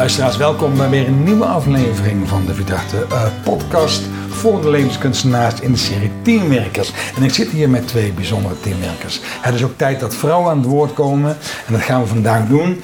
[0.00, 5.60] Luisteraars, welkom bij weer een nieuwe aflevering van de Verdachte uh, podcast voor de levenskunstenaars
[5.60, 6.92] in de serie Teamwerkers.
[7.16, 9.20] En ik zit hier met twee bijzondere teamwerkers.
[9.40, 11.36] Het is ook tijd dat vrouwen aan het woord komen
[11.66, 12.82] en dat gaan we vandaag doen.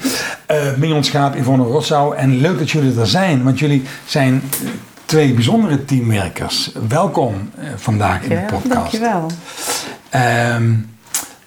[0.51, 4.41] Uh, Mignon Schaap, Yvonne Rossau en leuk dat jullie er zijn, want jullie zijn
[5.05, 6.71] twee bijzondere teamwerkers.
[6.87, 8.73] Welkom uh, vandaag in de podcast.
[8.73, 9.31] Dankjewel.
[10.55, 10.96] Um,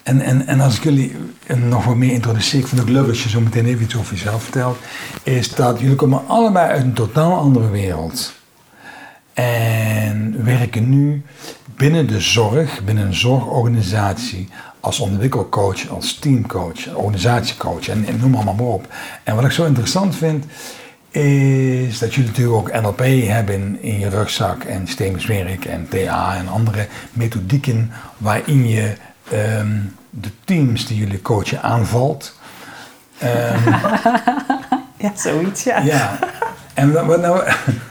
[0.02, 1.16] en, en, en als ik jullie
[1.56, 4.14] nog wat meer introduceer, ik vind het leuk als je zo meteen even iets over
[4.14, 4.78] jezelf vertelt,
[5.22, 8.32] is dat jullie komen allebei uit een totaal andere wereld.
[9.32, 11.22] En werken nu
[11.76, 14.48] binnen de zorg, binnen een zorgorganisatie,
[14.80, 18.86] als ontwikkelcoach, als teamcoach, organisatiecoach en, noem allemaal maar op.
[19.24, 20.44] En wat ik zo interessant vind,
[21.10, 26.48] is dat jullie natuurlijk ook NLP hebben in, je rugzak en systemisch en TA en
[26.48, 28.96] andere methodieken waarin je
[29.30, 29.78] Ehm,
[30.10, 32.38] de teams die jullie coachen aanvalt.
[33.22, 33.28] Um,
[35.04, 35.78] ja, zoiets, ja.
[35.78, 36.18] Ja,
[36.74, 37.42] en wat, nou,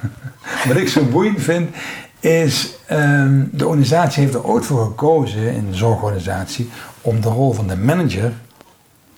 [0.68, 1.76] wat ik zo boeiend vind,
[2.20, 6.70] is um, de organisatie heeft er ooit voor gekozen, in de zorgorganisatie,
[7.02, 8.34] om de rol van de manager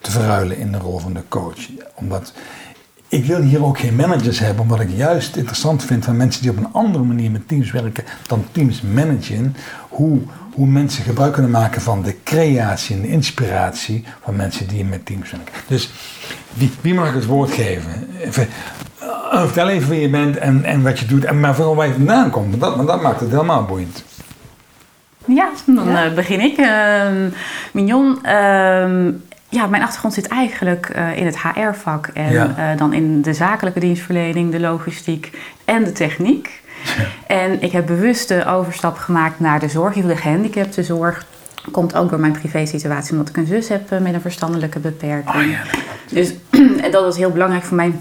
[0.00, 1.68] te verruilen in de rol van de coach.
[1.94, 2.32] Omdat
[3.08, 6.50] ik wil hier ook geen managers hebben, omdat ik juist interessant vind van mensen die
[6.50, 9.56] op een andere manier met teams werken dan teams managen.
[9.88, 10.18] Hoe,
[10.54, 15.06] hoe mensen gebruik kunnen maken van de creatie en de inspiratie van mensen die met
[15.06, 15.54] teams werken.
[15.66, 15.90] Dus
[16.54, 18.08] wie, wie mag ik het woord geven?
[18.20, 18.48] Even,
[19.02, 21.86] uh, vertel even wie je bent en, en wat je doet, en maar vooral waar
[21.86, 24.04] je vandaan komt, want dat, want dat maakt het helemaal boeiend.
[25.24, 26.58] Ja, dan uh, begin ik.
[26.58, 27.06] Uh,
[27.72, 29.10] Mignon, ehm,
[29.48, 32.54] ja, mijn achtergrond zit eigenlijk uh, in het HR-vak en ja.
[32.58, 35.30] uh, dan in de zakelijke dienstverlening, de logistiek
[35.64, 36.61] en de techniek.
[37.26, 41.26] En ik heb bewust de overstap gemaakt naar de zorg, de gehandicaptenzorg.
[41.70, 45.44] Komt ook door mijn privé-situatie, omdat ik een zus heb uh, met een verstandelijke beperking.
[45.44, 45.60] Oh, ja.
[46.10, 47.92] Dus en dat was heel belangrijk voor mij.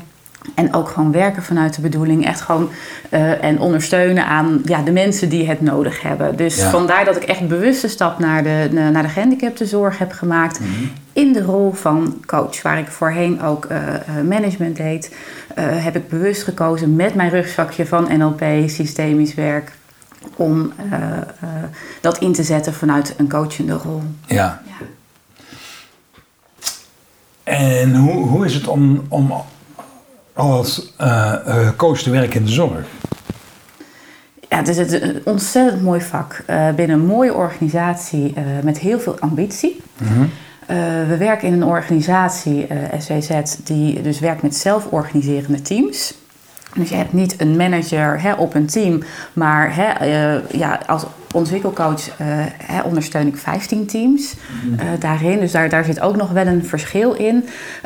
[0.55, 2.25] En ook gewoon werken vanuit de bedoeling.
[2.25, 2.69] Echt gewoon
[3.09, 6.35] uh, en ondersteunen aan ja, de mensen die het nodig hebben.
[6.35, 6.69] Dus Ja.
[6.69, 10.59] vandaar dat ik echt bewust de stap naar de, naar de gehandicaptenzorg heb gemaakt.
[10.59, 10.69] Mhm.
[11.13, 13.77] In de rol van coach, waar ik voorheen ook uh,
[14.27, 15.15] management deed,
[15.57, 19.71] uh, heb ik bewust gekozen met mijn rugzakje van NLP, systemisch werk,
[20.35, 21.17] om uh,
[22.01, 24.01] dat in te zetten vanuit een coachende rol.
[24.25, 24.61] Ja.
[24.65, 24.85] Ja.
[27.43, 29.33] En hoe, hoe is het om, om
[30.33, 30.93] als
[31.75, 32.85] coach te werken in de zorg?
[34.49, 36.43] Ja, het is een ontzettend mooi vak.
[36.49, 38.33] Uh, binnen een mooie organisatie
[38.63, 39.81] met heel veel ambitie.
[39.97, 40.29] Mm -hmm.
[41.07, 42.67] We werken in een organisatie,
[42.97, 46.19] SWZ, die dus werkt met zelforganiserende teams.
[46.75, 49.91] Dus je hebt niet een manager hè, op een team, maar hè,
[50.57, 52.15] ja, als ontwikkelcoach uh,
[52.57, 54.33] hè, ondersteun ik 15 teams
[54.71, 55.39] uh, daarin.
[55.39, 57.45] Dus daar, daar zit ook nog wel een verschil in.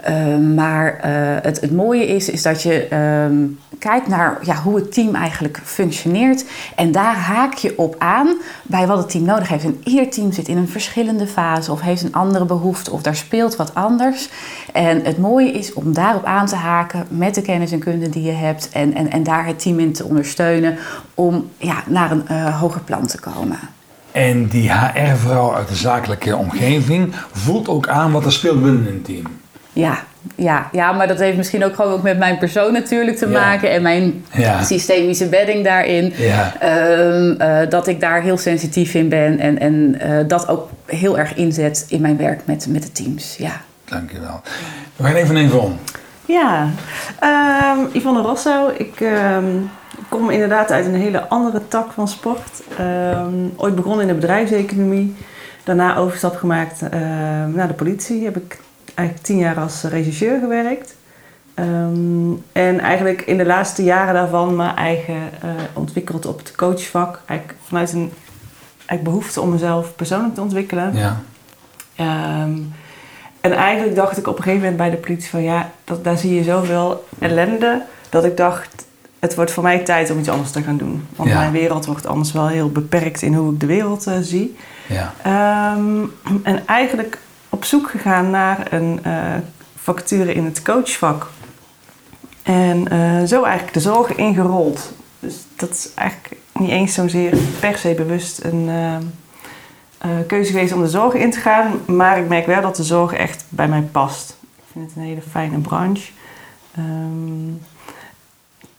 [0.10, 0.98] Uh, maar
[1.42, 2.88] het, het mooie is, is dat je
[3.30, 6.46] um, kijkt naar ja, hoe het team eigenlijk functioneert.
[6.76, 8.28] En daar haak je op aan
[8.64, 9.64] bij wat het team nodig heeft.
[9.64, 13.16] En ieder team zit in een verschillende fase of heeft een andere behoefte of daar
[13.16, 14.30] speelt wat anders.
[14.74, 18.24] En het mooie is om daarop aan te haken met de kennis en kunde die
[18.24, 18.70] je hebt.
[18.72, 20.78] En, en, en daar het team in te ondersteunen
[21.16, 23.60] om ja, naar een hoger plan te komen.
[24.12, 29.02] En die HR-vrouw uit de zakelijke omgeving voelt ook aan wat er speelt binnen een
[29.02, 29.24] team.
[29.74, 30.00] Ja,
[30.36, 33.40] ja, ja, maar dat heeft misschien ook gewoon ook met mijn persoon natuurlijk te Ja.
[33.40, 34.64] maken en mijn Ja.
[34.64, 36.14] systemische bedding daarin.
[36.18, 36.54] Ja.
[36.60, 41.18] Ehm, eh, dat ik daar heel sensitief in ben en, en eh, dat ook heel
[41.18, 43.36] erg inzet in mijn werk met, met de teams.
[43.38, 43.62] Ja.
[43.86, 44.42] Dankjewel.
[44.96, 45.80] We gaan even even om.
[46.26, 46.70] Ja,
[47.78, 48.72] um, Yvonne Rosso.
[48.78, 49.70] Ik um,
[50.10, 52.62] kom inderdaad uit een hele andere tak van sport.
[52.80, 55.16] Um, ooit begonnen in de bedrijfseconomie.
[55.64, 56.82] Daarna overstap gemaakt
[57.54, 58.24] naar de politie.
[58.24, 58.60] Heb ik
[58.94, 60.96] eigenlijk tien jaar als regisseur gewerkt.
[62.52, 67.22] en eigenlijk in de laatste jaren daarvan mijn eigen uh, ontwikkeld op het coachvak.
[67.26, 68.12] Eigenlijk vanuit een
[68.86, 70.94] eigenlijk behoefte om mezelf persoonlijk te ontwikkelen.
[70.96, 71.22] Ja.
[73.42, 76.18] En eigenlijk dacht ik op een gegeven moment bij de politie van ja, dat, daar
[76.18, 77.82] zie je zoveel ellende.
[78.10, 78.85] Dat ik dacht,
[79.26, 81.08] het wordt voor mij tijd om iets anders te gaan doen.
[81.16, 81.40] Want Ja.
[81.40, 84.56] mijn wereld wordt anders wel heel beperkt in hoe ik de wereld uh, zie.
[84.88, 85.14] Ja.
[85.78, 86.12] Um,
[86.44, 87.18] en eigenlijk
[87.50, 89.34] op zoek gegaan naar een uh,
[89.76, 91.30] vacature in het coachvak.
[92.44, 94.92] En uh, zo eigenlijk de zorg ingerold.
[95.20, 98.70] Dus dat is eigenlijk niet eens zozeer per se bewust een
[100.28, 101.72] keuze geweest om de zorg in te gaan.
[101.86, 104.38] Maar ik merk wel dat de zorg echt bij mij past.
[104.56, 106.12] Ik vind het een hele fijne branche.
[106.78, 107.62] Um,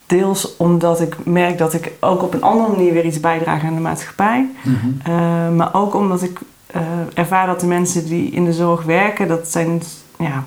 [0.07, 3.75] deels omdat ik merk dat ik ook op een andere manier weer iets bijdraag aan
[3.75, 4.49] de maatschappij.
[4.63, 5.01] Mm -hmm.
[5.09, 6.39] uh, maar ook omdat ik
[6.77, 6.83] uh,
[7.15, 9.83] ervaar dat de mensen die in de zorg werken, dat zijn,
[10.19, 10.45] ja,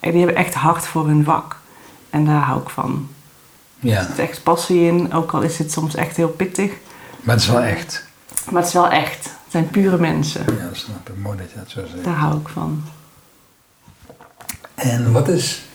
[0.00, 1.56] die hebben echt hard voor hun vak.
[2.10, 3.08] En daar hou ik van.
[3.80, 6.72] Ja, Er zit echt passie in, ook al is het soms echt heel pittig.
[7.20, 8.06] maar het is wel echt.
[8.50, 9.24] Maar het is wel echt.
[9.24, 10.44] Het zijn pure mensen.
[10.58, 11.14] Ja, dat snap ik.
[11.22, 12.04] Mooi dat je dat zo zegt.
[12.04, 12.82] Daar hou ik van.
[14.74, 15.67] En wat is.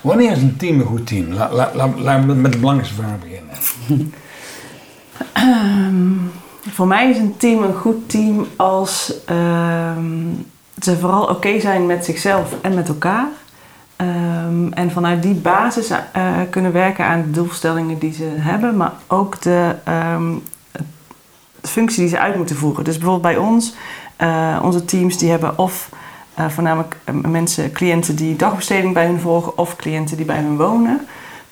[0.00, 1.32] Wanneer is een team een goed team?
[1.32, 3.54] La- la- la- Laten we met de belangrijkste vraag beginnen.
[6.68, 10.20] Voor mij is een team een goed team als ehm,
[10.82, 13.26] ze vooral oké zijn met zichzelf en met elkaar.
[13.96, 18.92] Ehm, en vanuit die basis eh, kunnen werken aan de doelstellingen die ze hebben, maar
[19.06, 20.32] ook de, ehm,
[21.60, 22.84] de functie die ze uit moeten voeren.
[22.84, 23.74] Dus bijvoorbeeld bij ons,
[24.16, 25.88] eh, onze teams die hebben of
[26.36, 30.56] eh, voornamelijk eh, mensen, cliënten die dagbesteding bij hun volgen of cliënten die bij hun
[30.56, 31.06] wonen.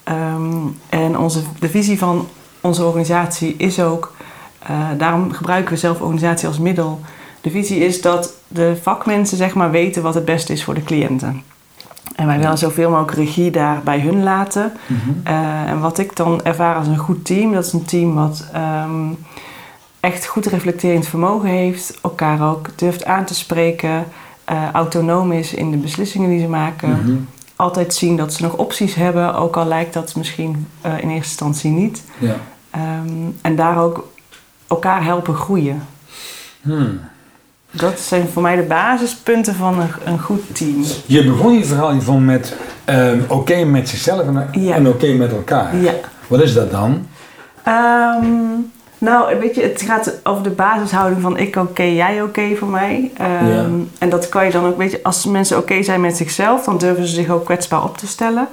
[0.05, 0.57] Ehm,
[0.89, 2.29] en onze, de visie van
[2.61, 4.15] onze organisatie is ook,
[4.59, 7.01] eh, daarom gebruiken we zelf organisatie als middel.
[7.41, 10.85] De visie is dat de vakmensen zeg maar weten wat het beste is voor de
[10.85, 11.43] cliënten.
[12.17, 14.73] En wij willen zoveel mogelijk regie daar bij hun laten.
[15.25, 18.49] Eh, en wat ik dan ervaar als een goed team, dat is een team wat
[18.53, 19.13] ehm,
[20.01, 24.05] echt goed reflecterend vermogen heeft, elkaar ook durft aan te spreken,
[24.45, 26.91] eh, autonoom is in de beslissingen die ze maken.
[26.91, 27.15] Mhm.
[27.57, 31.13] Altijd zien dat ze nog opties hebben, ook al lijkt dat misschien eh, in eerste
[31.15, 32.03] instantie niet.
[32.19, 32.37] Ja.
[32.71, 34.09] Ehm, en daar ook
[34.67, 35.83] elkaar helpen groeien.
[36.63, 37.01] Hmm.
[37.71, 40.85] Dat zijn voor mij de basispunten van een, een goed team.
[41.07, 44.75] Je begon je verhaal hiervan met ehm, oké met zichzelf en, Ja.
[44.75, 45.77] en oké met elkaar.
[45.77, 45.93] Ja.
[46.27, 47.07] Wat is dat dan?
[47.63, 48.25] Ehm,
[49.05, 53.11] nou, weet je, het gaat over de basishouding van ik oké, jij oké voor mij.
[53.17, 53.67] Ehm, Ja.
[53.99, 56.79] En dat kan je dan ook, weet je, als mensen oké zijn met zichzelf, dan
[56.79, 58.49] durven ze zich ook kwetsbaar op te stellen.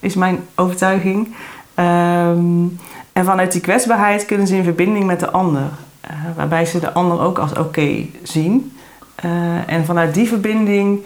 [0.00, 1.34] Is mijn overtuiging.
[1.74, 2.64] Ehm,
[3.12, 5.62] en vanuit die kwetsbaarheid kunnen ze in verbinding met de ander.
[6.02, 8.72] eh, waarbij ze de ander ook als oké zien.
[9.14, 9.30] Eh,
[9.72, 11.00] en vanuit die verbinding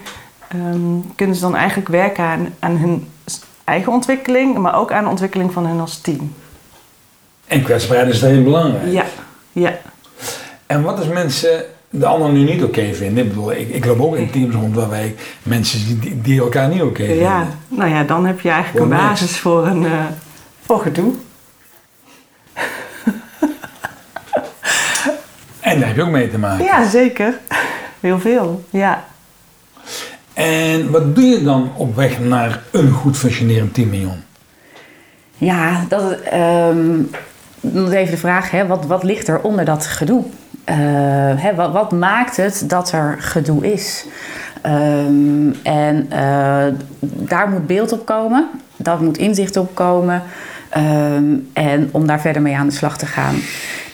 [0.47, 0.79] ehm,
[1.15, 3.07] kunnen ze dan eigenlijk werken aan, aan hun
[3.63, 6.33] eigen ontwikkeling, maar ook aan de ontwikkeling van hen als team.
[7.47, 8.91] En kwetsbaarheid is heel belangrijk.
[8.91, 9.05] Ja,
[9.51, 9.77] ja.
[10.65, 13.23] En wat als mensen de ander nu niet oké vinden?
[13.23, 16.39] Ik bedoel, ik, ik loop ook in teams rond waarbij ik mensen zie die, die
[16.39, 17.23] elkaar niet oké vinden.
[17.23, 19.19] Ja, nou ja, dan heb je eigenlijk Voor een niks.
[19.19, 20.05] basis voor een eh
[20.65, 21.13] voor gedoe.
[25.59, 26.65] En daar heb je ook mee te maken.
[26.65, 27.33] Ja, zeker.
[27.99, 29.05] Heel veel, ja.
[30.33, 33.91] En wat doe je dan op weg naar een goed functionerend team?
[35.37, 37.01] Ja, dat ehm,
[37.73, 40.23] nog even de vraag, hè, wat, wat ligt er onder dat gedoe?
[40.63, 40.75] Eh,
[41.35, 44.05] hè, wat, wat maakt het dat er gedoe is?
[44.61, 46.65] Ehm, en eh,
[46.99, 50.21] daar moet beeld op komen, daar moet inzicht op komen.
[50.69, 53.35] ehm, en om daar verder mee aan de slag te gaan.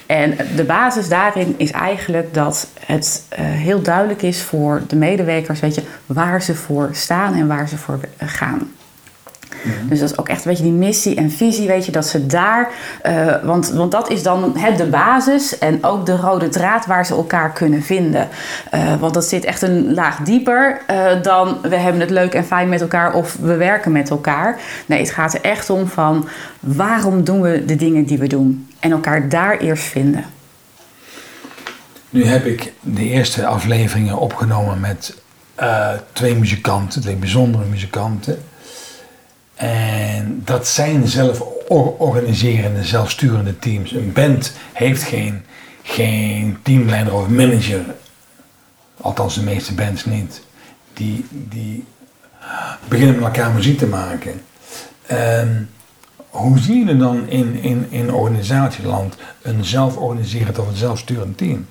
[0.06, 5.60] En de basis daarin is eigenlijk dat het eh, heel duidelijk is voor de medewerkers,
[5.60, 8.28] weet je, waar ze voor staan en waar ze voor eh,
[9.72, 9.88] gaan.
[9.88, 12.26] Dus dat is ook echt een beetje die missie en visie, weet je, dat ze
[12.26, 12.70] daar,
[13.02, 17.06] eh, want, want dat is dan het de basis en ook de rode draad waar
[17.06, 18.28] ze elkaar kunnen vinden.
[18.72, 22.46] Eh, want dat zit echt een laag dieper eh, dan we hebben het leuk en
[22.46, 24.60] fijn met elkaar of we werken met elkaar.
[24.86, 26.28] Nee, het gaat er echt om van
[26.60, 30.26] waarom doen we de dingen die we doen en elkaar daar eerst vinden.
[32.10, 35.22] Nu heb ik de eerste afleveringen opgenomen met
[36.12, 38.44] twee muzikanten, twee bijzondere muzikanten.
[39.64, 43.92] En dat zijn zelf or- organiserende, zelfsturende teams.
[43.92, 45.42] Een band heeft geen,
[45.84, 47.82] geen teamleider of manager.
[49.02, 50.42] Althans, de meeste bands niet.
[50.94, 51.86] Die, die
[52.88, 54.42] beginnen met elkaar muziek te maken.
[55.06, 55.62] Ehm,
[56.30, 61.66] hoe zie je dan in, in, in organisatieland een zelforganiserend of een zelfsturend team?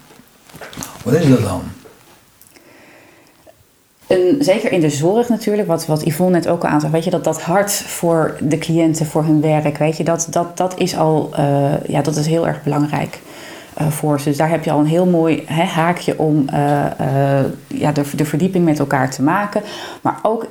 [1.03, 1.63] Wat is dat dan?
[4.39, 7.25] Zeker in de zorg natuurlijk, wat, wat Yvonne net ook al aanzag, weet je, dat
[7.25, 11.31] dat hart voor de cliënten, voor hun werk, weet je, dat, dat, dat is al,
[11.33, 13.21] eh, ja, dat is heel erg belangrijk
[13.75, 14.29] eh, voor ze.
[14.29, 16.57] Dus daar heb je al een heel mooi hè, haakje om eh,
[17.67, 19.63] ja, de, de verdieping met elkaar te maken.
[20.01, 20.47] Maar ook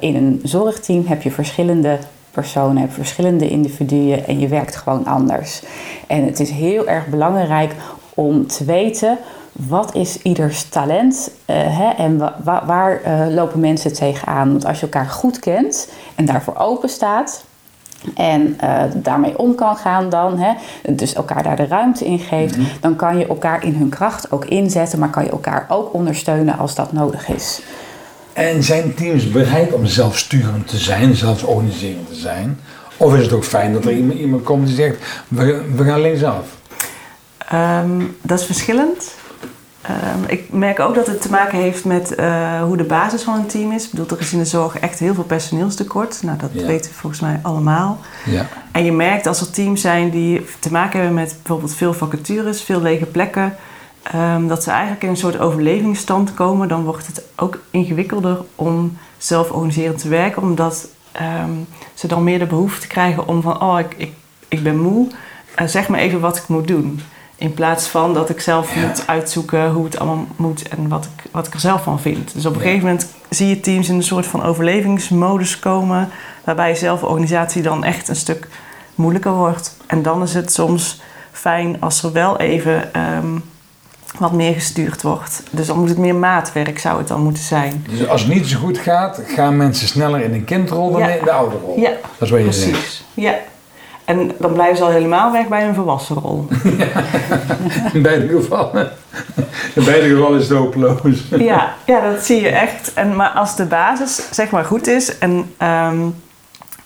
[0.00, 1.98] in een zorgteam heb je verschillende
[2.30, 5.62] personen, heb verschillende individuen en je werkt gewoon anders.
[6.06, 7.72] En het is heel erg belangrijk
[8.14, 9.18] om te weten
[9.56, 14.50] wat is ieders talent eh, hè, en wa- wa- waar eh, lopen mensen tegenaan.
[14.50, 17.44] Want als je elkaar goed kent en daarvoor open staat
[18.14, 20.52] en eh, daarmee om kan gaan dan, hè,
[20.94, 24.44] dus elkaar daar de ruimte in geeft, dan kan je elkaar in hun kracht ook
[24.44, 27.60] inzetten, maar kan je elkaar ook ondersteunen als dat nodig is.
[28.32, 32.60] En zijn teams bereid om zelfsturend te zijn, zelfsorganiserend te zijn?
[32.96, 34.96] Of is het ook fijn dat er iemand, iemand komt die zegt,
[35.28, 36.44] we, we gaan linksaf?
[37.48, 39.14] Ehm, dat is verschillend.
[39.86, 43.34] Ehm, ik merk ook dat het te maken heeft met eh, hoe de basis van
[43.34, 43.84] een team is.
[43.84, 46.22] Ik bedoel, er is in de zorg echt heel veel personeelstekort.
[46.22, 46.66] Nou, dat Ja.
[46.66, 47.98] weten we volgens mij allemaal.
[48.24, 48.46] Ja.
[48.72, 52.62] En je merkt als er teams zijn die te maken hebben met bijvoorbeeld veel vacatures,
[52.62, 53.54] veel lege plekken,
[54.02, 58.96] ehm, dat ze eigenlijk in een soort overlevingsstand komen, dan wordt het ook ingewikkelder om
[59.18, 61.50] zelforganiserend te werken, omdat ehm,
[61.94, 64.12] ze dan meer de behoefte krijgen om van, oh, ik, ik,
[64.48, 65.06] ik ben moe,
[65.54, 67.00] eh, zeg me even wat ik moet doen.
[67.38, 68.80] In plaats van dat ik zelf Ja.
[68.86, 72.34] moet uitzoeken hoe het allemaal moet en wat ik, wat ik er zelf van vind.
[72.34, 72.64] Dus op een Ja.
[72.64, 76.08] gegeven moment zie je teams in een soort van overlevingsmodus komen,
[76.44, 78.48] waarbij zelforganisatie dan echt een stuk
[78.94, 79.76] moeilijker wordt.
[79.86, 81.00] En dan is het soms
[81.32, 83.38] fijn als er wel even ehm,
[84.18, 85.42] wat meer gestuurd wordt.
[85.50, 87.86] Dus dan moet het meer maatwerk, zou het dan moeten zijn.
[87.88, 91.08] Dus als het niet zo goed gaat, gaan mensen sneller in de kindrol dan Ja.
[91.08, 91.78] in de ouderrol.
[91.80, 92.70] Ja, Dat is wat je zegt.
[92.70, 93.04] precies.
[93.14, 93.34] Ja.
[94.06, 96.46] En dan blijven ze al helemaal weg bij een volwassen rol.
[97.92, 98.90] In beide gevallen.
[99.74, 101.22] In beide gevallen is het hopeloos.
[101.38, 102.92] ja, ja, dat zie je echt.
[102.94, 106.00] En, maar als de basis zeg maar goed is en, ehm,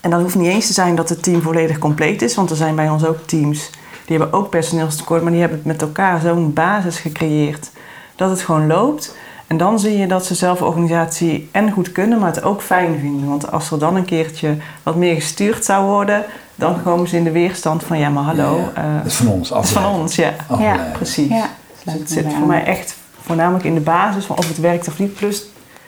[0.01, 2.55] en dan hoeft niet eens te zijn dat het team volledig compleet is, want er
[2.55, 3.69] zijn bij ons ook teams
[4.05, 7.69] die hebben ook personeelstekort, maar die hebben met elkaar zo'n basis gecreëerd
[8.15, 9.15] dat het gewoon loopt.
[9.47, 13.29] En dan zie je dat ze zelforganisatie en goed kunnen, maar het ook fijn vinden.
[13.29, 16.25] Want als er dan een keertje wat meer gestuurd zou worden,
[16.55, 18.57] dan komen ze in de weerstand van ja, maar hallo.
[18.57, 19.49] Ja, eh, Dat is van ons.
[19.49, 20.33] dat is van ons, ja.
[20.47, 20.91] Afleiden.
[20.91, 21.29] Precies.
[21.29, 21.49] Ja,
[21.83, 24.99] Dus het zit voor mij echt voornamelijk in de basis van of het werkt of
[24.99, 25.43] niet, plus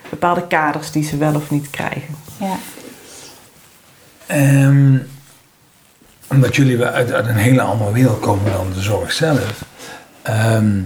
[0.09, 2.15] bepaalde kaders die ze wel of niet krijgen.
[2.37, 2.55] Ja.
[4.25, 4.97] Ehm,
[6.29, 9.63] omdat jullie wel uit, uit een hele andere wereld komen dan de zorg zelf.
[10.21, 10.81] Ehm,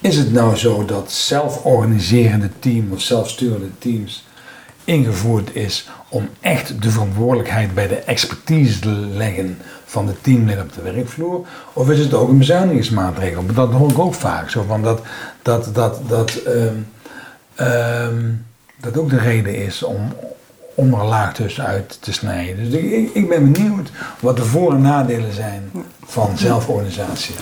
[0.00, 4.26] is het nou zo dat zelforganiserende team of zelfsturende teams
[4.84, 10.72] ingevoerd is om echt de verantwoordelijkheid bij de expertise te leggen van de teamleden op
[10.72, 11.46] de werkvloer?
[11.72, 13.46] Of is het ook een bezuinigingsmaatregel?
[13.54, 15.00] Dat hoor ik ook vaak zo van dat
[15.42, 16.74] dat, dat, dat, ehm,
[17.54, 18.24] ehm,
[18.80, 20.12] dat ook de reden is om
[20.74, 22.70] onder een laag tussenuit te snijden.
[22.70, 23.90] Dus ik, ik- ik ben benieuwd
[24.20, 25.70] wat de voor- en nadelen zijn
[26.04, 27.34] van zelforganisatie.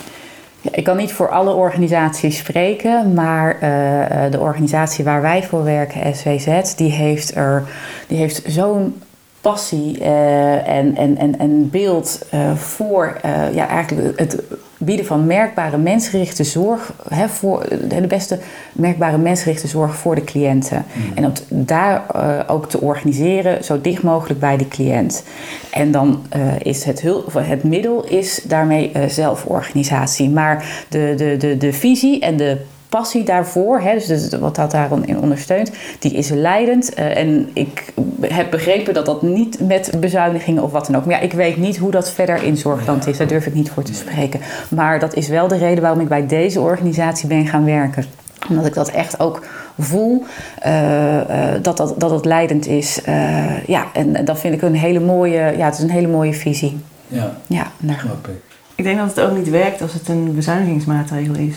[0.60, 5.64] Ik kan niet voor alle organisaties spreken, maar eh, eh, de organisatie waar wij voor
[5.64, 7.62] werken, SWZ, die heeft, er,
[8.06, 9.02] die heeft zo'n
[9.40, 14.42] passie eh, en, en, en, en beeld eh, voor eh, ja, eigenlijk het
[14.78, 18.38] bieden van merkbare mensgerichte zorg, hè, voor de beste
[18.72, 20.84] merkbare mensgerichte zorg voor de cliënten.
[21.14, 22.04] En om daar
[22.48, 25.24] ook te organiseren zo dicht mogelijk bij de cliënt.
[25.70, 26.22] En dan
[26.58, 27.04] is het,
[27.34, 30.30] het middel is daarmee zelforganisatie.
[30.30, 32.56] Maar de, de, de, de visie en de
[32.88, 36.94] passie daarvoor, hè, dus wat dat daarin in ondersteunt, die is leidend.
[36.94, 41.04] Eh, en ik heb begrepen dat dat niet met bezuinigingen of wat dan ook.
[41.04, 43.16] Maar ja, ik weet niet hoe dat verder in zorgland is.
[43.16, 44.40] Daar durf ik niet voor te spreken.
[44.68, 48.04] Maar dat is wel de reden waarom ik bij deze organisatie ben gaan werken
[48.48, 49.46] omdat ik dat echt ook
[49.78, 50.24] voel,
[50.58, 53.02] eh, eh, dat, dat, dat het leidend is.
[53.02, 56.32] Eh, ja, en, dat vind ik een hele mooie, ja, het is een hele mooie
[56.32, 56.78] visie.
[57.08, 58.30] Ja, Ja, daar, ik.
[58.74, 61.56] Ik denk dat het ook niet werkt als het een bezuinigingsmaatregel is.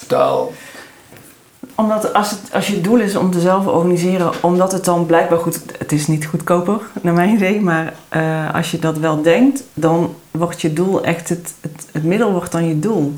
[0.00, 0.52] Vertel.
[1.74, 5.38] Omdat als, het, als je doel is om te zelf organiseren, omdat het dan blijkbaar
[5.38, 5.60] goed...
[5.78, 10.14] Het is niet goedkoper, naar mijn idee, maar eh, als je dat wel denkt, dan
[10.30, 13.14] wordt je doel echt het, het, het middel wordt dan je doel.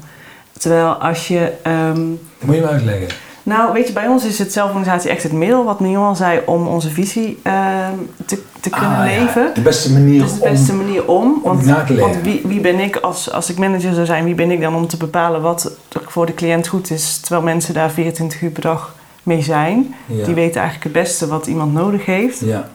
[0.58, 1.52] Terwijl als je...
[1.62, 1.94] ehm,
[2.38, 3.08] Dat moet je me uitleggen.
[3.42, 6.40] Nou, weet je, bij ons is het zelforganisatie echt het middel, wat Mignon al zei,
[6.46, 7.92] om onze visie ehm,
[8.26, 9.20] te, te kunnen Ah, ja.
[9.20, 9.50] leven.
[9.54, 10.78] De beste manier Dat is de beste om...
[10.78, 11.40] manier om.
[11.44, 12.10] Want, na te leven.
[12.10, 14.74] want wie, wie ben ik als, als ik manager zou zijn, wie ben ik dan
[14.74, 15.72] om te bepalen wat
[16.06, 19.94] voor de cliënt goed is, terwijl mensen daar 24 uur per dag mee zijn.
[20.06, 20.24] Ja.
[20.24, 22.40] Die weten eigenlijk het beste wat iemand nodig heeft.
[22.40, 22.68] Ja,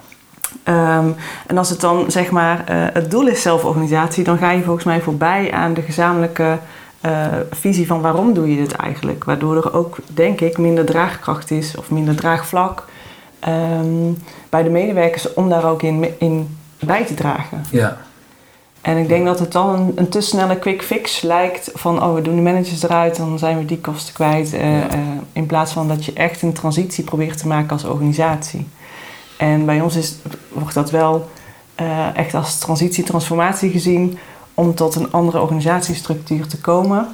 [0.63, 1.09] Ehm,
[1.47, 4.85] en als het dan zeg maar eh, het doel is zelforganisatie, dan ga je volgens
[4.85, 6.57] mij voorbij aan de gezamenlijke
[7.01, 9.23] eh, visie van waarom doe je dit eigenlijk.
[9.23, 12.85] Waardoor er ook, denk ik, minder draagkracht is of minder draagvlak
[13.39, 14.11] ehm,
[14.49, 17.63] bij de medewerkers om daar ook in, in bij te dragen.
[17.71, 17.97] ja.
[18.81, 22.13] En ik denk dat het dan een, een te snelle quick fix lijkt van oh
[22.13, 24.53] we doen de managers eruit, dan zijn we die kosten kwijt.
[24.53, 24.89] eh, Ja.
[24.89, 24.97] eh,
[25.31, 28.67] in plaats van dat je echt een transitie probeert te maken als organisatie.
[29.37, 30.15] En bij ons is,
[30.53, 31.29] wordt dat wel
[32.13, 34.17] echt als transitie, transformatie gezien
[34.57, 37.07] om tot een andere organisatiestructuur te komen.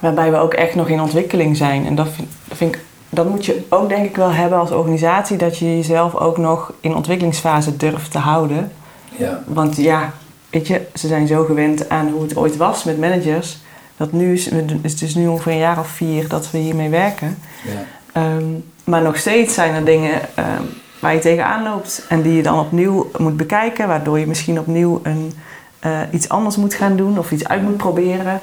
[0.00, 1.86] Waarbij we ook echt nog in ontwikkeling zijn.
[1.86, 4.70] En dat vind, dat vind ik, dat moet je ook denk ik wel hebben als
[4.70, 8.72] organisatie, dat je jezelf ook nog in ontwikkelingsfase durft te houden.
[9.16, 9.42] ja.
[9.46, 10.12] Want ja,
[10.50, 13.58] weet je, ze zijn zo gewend aan hoe het ooit was met managers.
[13.96, 14.50] Dat nu is,
[14.82, 17.38] het is nu ongeveer een jaar of vier dat we hiermee werken.
[17.64, 17.84] ja.
[18.12, 18.44] Ehm,
[18.84, 20.62] maar nog steeds zijn er dingen ehm,
[21.00, 22.04] waar je tegenaan loopt.
[22.08, 23.88] En die je dan opnieuw moet bekijken.
[23.88, 25.32] Waardoor je misschien opnieuw een,
[25.78, 27.18] eh, iets anders moet gaan doen.
[27.18, 28.40] Of iets uit moet proberen.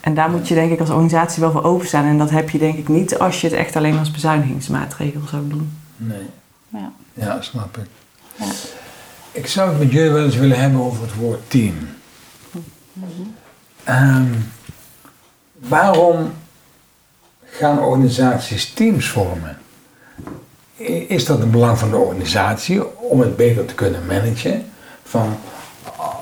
[0.00, 2.04] En daar moet je denk ik als organisatie wel voor openstaan.
[2.04, 5.48] En dat heb je denk ik niet als je het echt alleen als bezuinigingsmaatregel zou
[5.48, 5.72] doen.
[5.96, 6.26] Nee.
[6.68, 6.92] Ja.
[7.14, 7.86] Ja, snap ik.
[8.36, 8.44] Ja.
[9.32, 11.74] Ik zou het met jullie wel eens willen hebben over het woord team.
[13.84, 14.32] Ehm,
[15.58, 16.32] waarom
[17.44, 19.58] gaan organisaties teams vormen?
[21.08, 24.70] Is dat een belang van de organisatie om het beter te kunnen managen?
[25.02, 25.36] Van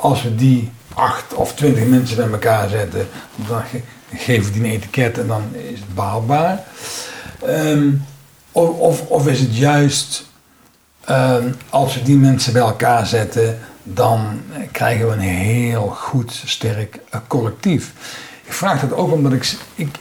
[0.06, 3.08] als we die acht of twintig mensen bij elkaar zetten,
[3.48, 3.82] dan ge-
[4.14, 6.64] geven die een etiket en dan is het behaalbaar.
[7.46, 7.88] Ehm,
[8.52, 10.24] of, of, of is het juist
[11.06, 16.98] Ehm, als we die mensen bij elkaar zetten, dan krijgen we een heel goed, sterk
[17.10, 17.92] eh, collectief.
[18.44, 19.96] Ik vraag dat ook omdat ik, ik,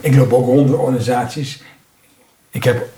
[0.00, 1.62] ik loop ook rond de organisaties.
[2.50, 2.88] Ik heb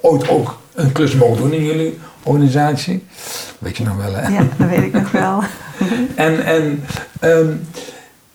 [0.00, 3.04] ooit ook een klus mogen doen in jullie organisatie.
[3.58, 4.28] Weet je nog wel, hè?
[4.28, 5.42] Ja, dat weet ik nog wel.
[6.14, 6.84] En, en
[7.20, 7.52] ehm,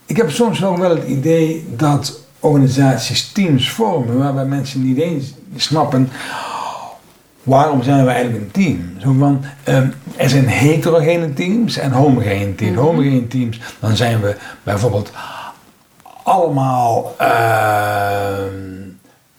[0.06, 5.34] ik heb soms ook wel het idee dat organisaties teams vormen waarbij mensen niet eens
[5.56, 6.10] snappen
[7.44, 8.94] waarom zijn we eigenlijk een team.
[8.98, 12.78] Zo van, ehm, er zijn heterogene teams en homogene teams.
[12.78, 15.12] Homogene teams, dan zijn we bijvoorbeeld
[16.24, 18.83] allemaal ehm,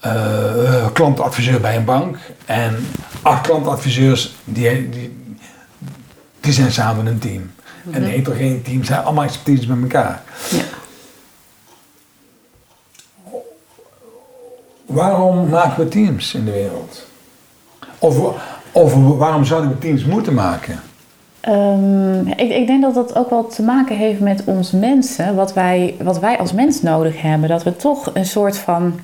[0.04, 2.87] eh, klantadviseur bij een bank en
[3.23, 5.16] acht klantadviseurs die, die,
[6.40, 7.52] die zijn samen een team.
[7.90, 10.23] En heterogene teams zijn allemaal expertise bij elkaar.
[10.50, 10.62] Ja.
[14.87, 17.06] Waarom maken we teams in de wereld?
[17.99, 18.18] Of,
[18.73, 20.80] of waarom zouden we teams moeten maken?
[21.40, 25.52] Ehm, ik, ik denk dat dat ook wel te maken heeft met ons mensen, wat
[25.52, 27.49] wij, wat wij als mens nodig hebben.
[27.49, 29.00] Dat we toch een soort van.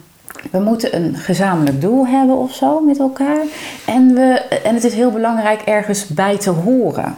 [0.51, 3.45] We moeten een gezamenlijk doel hebben of zo met elkaar.
[3.87, 7.17] En, we, en het is heel belangrijk ergens bij te horen.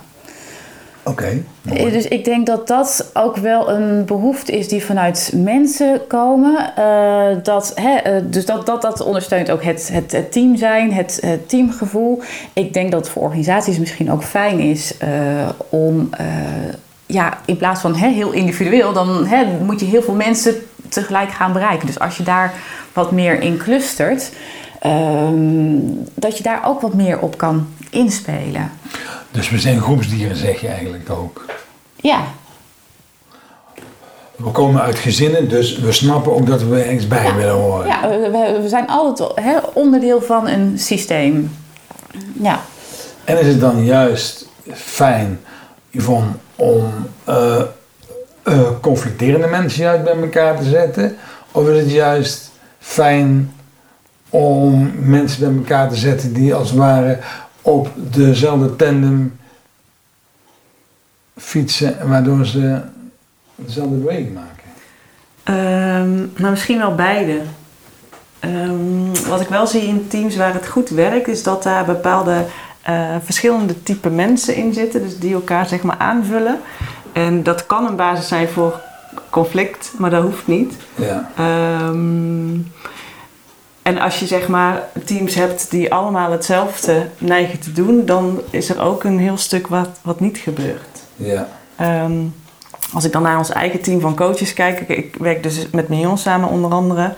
[1.04, 1.42] Oké.
[1.64, 6.76] Eh, Dus ik denk dat dat ook wel een behoefte is die vanuit mensen komen.
[6.76, 10.92] Eh, dat, hè, eh, dus dat, dat, dat ondersteunt ook het, het, het team zijn,
[10.92, 12.22] het, het teamgevoel.
[12.52, 14.94] Ik denk dat het voor organisaties misschien ook fijn is
[15.68, 16.10] om,
[17.06, 20.54] ja, in plaats van hè, heel individueel, dan hè, moet je heel veel mensen
[20.92, 21.86] tegelijk gaan bereiken.
[21.86, 22.52] Dus als je daar
[22.92, 24.32] wat meer in clustert,
[24.80, 25.76] ehm,
[26.14, 28.70] dat je daar ook wat meer op kan inspelen.
[29.30, 31.44] Dus we zijn groepsdieren, zeg je eigenlijk ook.
[31.96, 32.20] Ja,
[34.36, 37.86] We komen uit gezinnen, dus we snappen ook dat we ergens bij willen horen.
[37.86, 41.56] Ja, we, we- zijn altijd onderdeel van een systeem.
[42.32, 42.60] Ja.
[43.24, 45.40] En is het dan juist fijn,
[45.90, 46.84] Yvonne, om
[47.24, 47.62] eh,
[48.42, 51.16] eh, conflicterende mensen juist bij elkaar te zetten?
[51.52, 53.52] Of is het juist fijn
[54.28, 57.18] om mensen bij elkaar te zetten die als het ware
[57.62, 59.38] op dezelfde tandem
[61.36, 62.80] fietsen, waardoor ze
[63.54, 64.50] dezelfde beweging maken?
[66.36, 67.40] Nou, misschien wel beide.
[68.40, 72.44] Ehm, wat ik wel zie in teams waar het goed werkt, is dat daar bepaalde
[72.82, 76.60] eh, verschillende type mensen in zitten, dus die elkaar zeg maar aanvullen.
[77.12, 78.80] En dat kan een basis zijn voor
[79.30, 80.74] conflict, maar dat hoeft niet.
[80.94, 82.56] Ja, Ehm,
[83.82, 88.68] en als je zeg maar teams hebt die allemaal hetzelfde neigen te doen, dan is
[88.68, 91.00] er ook een heel stuk wat, wat niet gebeurt.
[91.16, 92.12] ja, Ehm,
[92.92, 95.88] als ik dan naar ons eigen team van coaches kijk, ik, ik werk dus met
[95.88, 97.14] Mignon samen onder andere.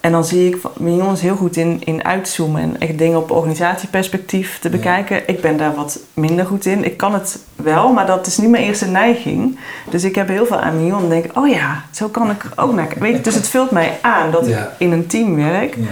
[0.00, 3.30] En dan zie ik Mignon is heel goed in, in uitzoomen en echt dingen op
[3.30, 4.76] organisatieperspectief te Ja.
[4.76, 5.28] bekijken.
[5.28, 6.84] Ik ben daar wat minder goed in.
[6.84, 9.58] Ik kan het wel, maar dat is niet mijn eerste neiging.
[9.90, 12.72] Dus ik heb heel veel aan Mignon en denk, oh ja, zo kan ik ook
[12.74, 13.02] naar kijken.
[13.02, 14.62] Weet je, Dus het vult mij aan dat Ja.
[14.62, 15.76] ik in een team werk.
[15.76, 15.82] ja.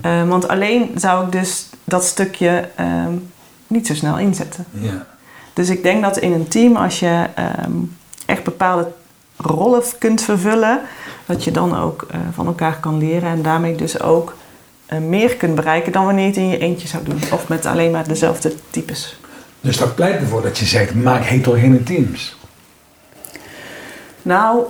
[0.00, 3.12] Eh, want alleen zou ik dus dat stukje ehm,
[3.66, 4.64] niet zo snel inzetten.
[4.70, 5.06] ja.
[5.52, 7.72] Dus ik denk dat in een team, als je ehm,
[8.26, 8.92] echt bepaalde
[9.36, 10.80] rollen kunt vervullen,
[11.26, 14.34] dat je dan ook eh, van elkaar kan leren en daarmee dus ook
[14.86, 17.20] eh, meer kunt bereiken dan wanneer je het in je eentje zou doen.
[17.32, 19.18] Of met alleen maar dezelfde types.
[19.60, 22.36] Dus dat pleit ervoor dat je zegt, maak heterogene teams.
[24.22, 24.64] Nou,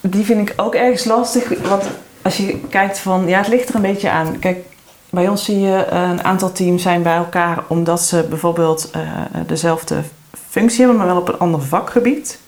[0.00, 1.68] die vind ik ook ergens lastig.
[1.68, 1.84] Want
[2.22, 4.38] als je kijkt van, ja, het ligt er een beetje aan.
[4.38, 4.58] Kijk,
[5.10, 8.90] bij ons zie je eh, een aantal teams zijn bij elkaar omdat ze bijvoorbeeld
[9.46, 10.02] dezelfde
[10.48, 12.38] functie hebben, maar wel op een ander vakgebied.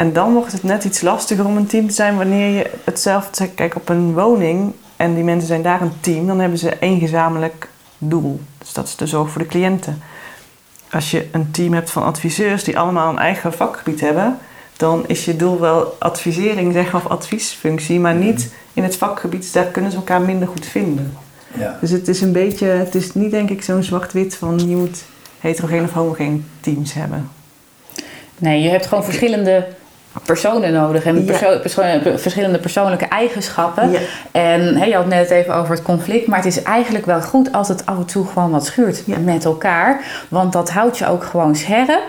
[0.00, 3.36] En dan wordt het net iets lastiger om een team te zijn wanneer je hetzelfde
[3.36, 3.54] zegt.
[3.54, 6.98] Kijk, op een woning en die mensen zijn daar een team, dan hebben ze één
[7.00, 8.40] gezamenlijk doel.
[8.58, 10.02] Dus dat is de zorg voor de cliënten.
[10.90, 14.38] Als je een team hebt van adviseurs die allemaal een eigen vakgebied hebben,
[14.76, 19.40] dan is je doel wel advisering zeg of adviesfunctie, maar niet in het vakgebied.
[19.40, 21.16] Dus daar kunnen ze elkaar minder goed vinden.
[21.58, 21.78] Ja.
[21.80, 25.02] Dus het is een beetje, het is niet denk ik zo'n zwart-wit van je moet
[25.40, 27.30] heterogeen of homogeen teams hebben.
[28.38, 29.66] Nee, je hebt gewoon verschillende
[30.24, 31.22] personen nodig en Ja.
[31.24, 33.90] perso- perso- verschillende persoonlijke eigenschappen.
[33.90, 33.98] Ja.
[34.30, 37.52] En hè, je had net even over het conflict, maar het is eigenlijk wel goed
[37.52, 39.18] als het af en toe gewoon wat schuurt Ja.
[39.18, 40.00] met elkaar.
[40.28, 42.02] Want dat houdt je ook gewoon scherp.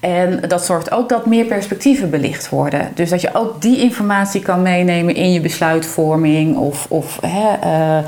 [0.00, 2.88] En dat zorgt ook dat meer perspectieven belicht worden.
[2.94, 7.98] Dus dat je ook die informatie kan meenemen in je besluitvorming of, of hè, eh,
[7.98, 8.04] eh,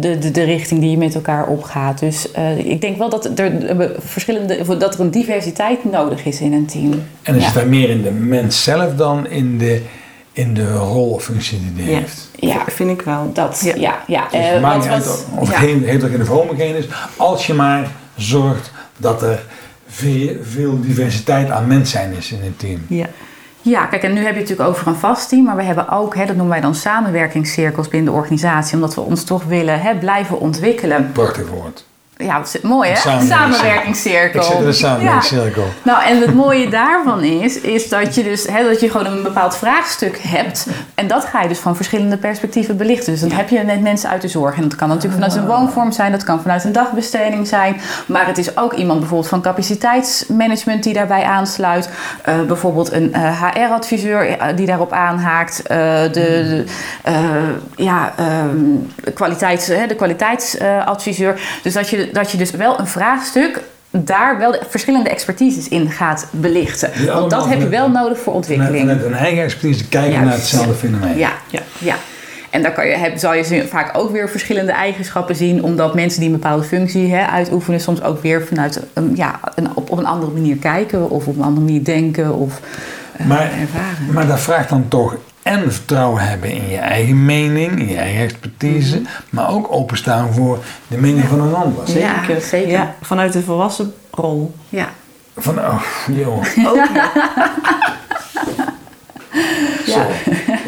[0.00, 1.98] de, de, de richting die je met elkaar opgaat.
[1.98, 3.52] Dus eh, ik denk wel dat er,
[3.98, 7.02] verschillende, dat er een diversiteit nodig is in een team.
[7.22, 7.46] En is Ja.
[7.46, 9.82] het daar meer in de mens zelf dan in de,
[10.32, 11.98] in de rol of functie die die Ja.
[11.98, 12.28] heeft?
[12.34, 12.62] Ja.
[12.66, 13.30] Vind ik wel.
[13.32, 13.98] Dat, ja, Ja.
[14.06, 14.24] ja.
[14.30, 15.62] Dus Eh, het maakt wat- niet uit wat- of het ja.
[15.62, 16.84] geen of homogeen is,
[17.16, 19.42] als je maar zorgt dat er
[19.88, 22.80] veel, veel diversiteit aan mens zijn is in een team.
[22.88, 23.06] Ja.
[23.60, 25.88] Ja, kijk, en nu heb je het natuurlijk over een vast team, maar we hebben
[25.90, 29.80] ook, hè, dat noemen wij dan samenwerkingscirkels binnen de organisatie, omdat we ons toch willen
[29.80, 31.10] hè, blijven ontwikkelen.
[31.12, 31.84] Prachtig woord.
[32.16, 32.96] Ja, dat is mooi hè?
[32.96, 33.26] Samenwerkingscirkel.
[33.26, 34.40] Samenwerkingscirkel.
[34.40, 35.62] Ik zit in een samenwerkingscirkel.
[35.62, 35.92] Ja.
[35.92, 39.22] Nou, en het mooie daarvan is, is dat je dus hè, dat je gewoon een
[39.22, 40.66] bepaald vraagstuk hebt.
[40.94, 43.12] En dat ga je dus van verschillende perspectieven belichten.
[43.12, 44.56] Dus dan heb je net mensen uit de zorg.
[44.56, 47.80] En dat kan natuurlijk vanuit een woonvorm zijn, dat kan vanuit een dagbesteding zijn.
[48.06, 51.88] Maar het is ook iemand bijvoorbeeld van capaciteitsmanagement die daarbij aansluit.
[52.22, 55.62] Eh, bijvoorbeeld een HR-adviseur die daarop aanhaakt.
[55.62, 56.64] Eh, de, de,
[57.02, 57.14] eh,
[57.76, 58.56] ja, ehm,
[59.14, 61.40] kwaliteits, hè, de kwaliteitsadviseur.
[61.62, 65.90] dus dat je, dat je dus wel een vraagstuk daar wel de verschillende expertises in
[65.90, 66.90] gaat belichten.
[67.06, 68.78] Want dat heb je wel nodig voor ontwikkeling.
[68.88, 71.18] vanuit een eigen expertise kijken naar hetzelfde fenomeen.
[71.18, 71.60] Ja, Ja.
[71.78, 71.96] ja.
[72.50, 76.20] En daar kan je, heb, zal je vaak ook weer verschillende eigenschappen zien, omdat mensen
[76.20, 79.98] die een bepaalde functie hè, uitoefenen, soms ook weer vanuit een, ja, een, op, op
[79.98, 82.60] een andere manier kijken of op een andere manier denken of
[83.16, 84.12] eh, Maar, ervaren.
[84.12, 88.22] maar dat vraagt dan toch en vertrouwen hebben in je eigen mening, in je eigen
[88.22, 91.98] expertise, maar ook openstaan voor de mening van een ander.
[91.98, 92.40] Ja, Zeker.
[92.40, 92.70] zeker.
[92.70, 94.54] Ja, vanuit de volwassen rol.
[94.68, 94.88] Ja.
[95.36, 96.36] Van, oh, joh.
[96.68, 96.88] Ook.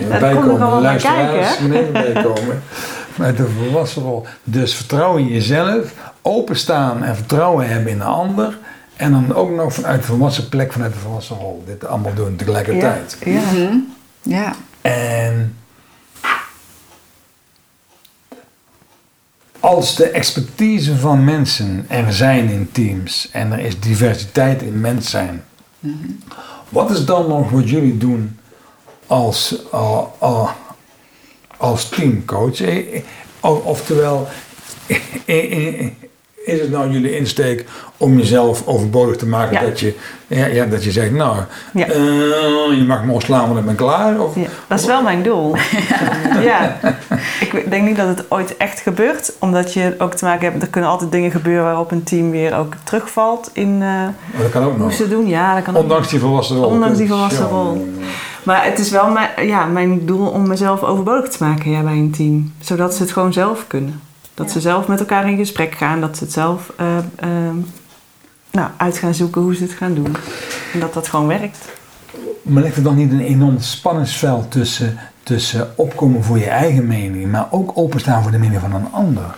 [0.08, 2.62] Daar Bijkomen, wel luisteraars, kijken, meneer bijkomen.
[3.14, 4.26] Met de volwassen rol.
[4.44, 8.58] Dus vertrouwen in jezelf, openstaan en vertrouwen hebben in de ander.
[8.96, 11.62] En dan ook nog vanuit de volwassen plek, vanuit de volwassen rol.
[11.66, 13.16] Dit allemaal doen tegelijkertijd.
[13.24, 13.40] Ja.
[13.40, 13.74] Mhm.
[14.26, 14.56] Ja.
[14.80, 15.56] En
[19.60, 25.10] als de expertise van mensen er zijn in teams en er is diversiteit in mens
[25.10, 25.44] zijn,
[26.68, 28.38] wat is dan nog wat jullie doen
[29.06, 30.50] als, uh, uh,
[31.56, 32.60] als teamcoach?
[32.60, 33.02] Eh, eh,
[33.40, 34.28] Oftewel,
[35.26, 35.86] eh, eh,
[36.46, 37.64] is het nou jullie insteek
[37.96, 39.60] om jezelf overbodig te maken Ja.
[39.60, 39.94] dat, je,
[40.26, 41.36] ja, ja, dat je zegt, nou,
[41.72, 41.86] Ja.
[41.86, 44.20] eh, je mag me slaan, want ik ben klaar?
[44.20, 45.54] Of, Ja, dat is wel mijn doel.
[46.50, 46.76] ja.
[47.40, 50.68] Ik denk niet dat het ooit echt gebeurt, omdat je ook te maken hebt, er
[50.68, 54.70] kunnen altijd dingen gebeuren waarop een team weer ook terugvalt in Maar dat kan ook
[54.76, 54.92] hoe nog.
[54.92, 55.26] ze doen.
[55.28, 55.82] Ja, dat kan ook.
[55.82, 56.66] Ondanks die volwassen rol.
[56.66, 57.94] Ondanks die volwassen rol.
[58.42, 61.92] Maar het is wel mijn, ja, mijn doel om mezelf overbodig te maken ja, bij
[61.92, 62.52] een team.
[62.60, 64.00] Zodat ze het gewoon zelf kunnen.
[64.36, 64.52] Dat Ja.
[64.52, 66.00] ze zelf met elkaar in gesprek gaan.
[66.00, 67.56] Dat ze het zelf eh, ehm,
[68.50, 70.16] nou, uit gaan zoeken hoe ze het gaan doen.
[70.72, 71.58] En dat dat gewoon werkt.
[72.42, 77.30] Maar ligt er dan niet een enorm spanningsveld tussen, tussen opkomen voor je eigen mening,
[77.30, 79.34] maar ook openstaan voor de mening van een ander?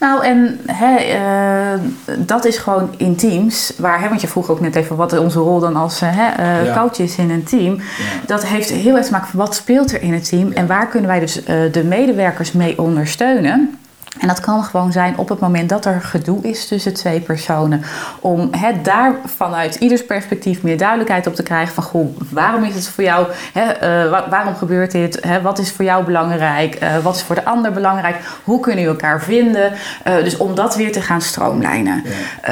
[0.00, 1.80] Nou, en hè, eh,
[2.18, 5.38] dat is gewoon in teams, waar, hè, want je vroeg ook net even wat onze
[5.38, 6.74] rol dan als eh, hè, eh, Ja.
[6.80, 7.80] coach is in een team.
[8.26, 10.86] Dat heeft heel erg te maken van wat speelt er in het team en waar
[10.88, 13.78] kunnen wij dus de medewerkers mee ondersteunen.
[14.18, 17.82] En dat kan gewoon zijn op het moment dat er gedoe is tussen twee personen.
[18.20, 21.74] Om het daar vanuit ieders perspectief meer duidelijkheid op te krijgen.
[21.74, 23.26] Van goh, waarom is het voor jou?
[23.54, 23.64] Eh,
[24.10, 25.20] wa- waarom gebeurt dit?
[25.42, 26.74] Wat is voor jou belangrijk?
[26.74, 28.16] Eh, wat is voor de ander belangrijk?
[28.44, 29.72] Hoe kunnen we elkaar vinden?
[30.04, 32.02] Eh, dus om dat weer te gaan stroomlijnen.